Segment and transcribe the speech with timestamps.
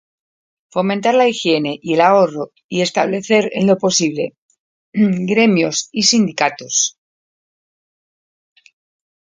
[0.75, 4.33] Fomentar la higiene y el ahorro y establecer, en lo posible,
[4.91, 6.97] gremios y sindicatos".